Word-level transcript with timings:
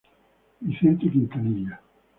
Vicente 0.63 1.11
Quintanilla. 1.11 1.79